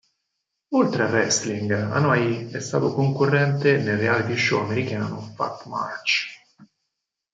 Oltre 0.69 1.03
al 1.03 1.11
wrestling, 1.11 1.69
Anoa'i 1.71 2.49
è 2.49 2.59
stato 2.59 2.85
un 2.87 2.93
concorrente 2.95 3.77
nel 3.77 3.99
reality 3.99 4.35
show 4.35 4.63
americano 4.63 5.21
"Fat 5.35 5.65
March". 5.67 6.43